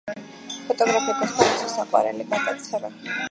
ფოტოგრაფია 0.69 1.15
გახდა 1.19 1.47
მისი 1.51 1.69
საყვარელი 1.75 2.27
გატაცება. 2.33 2.95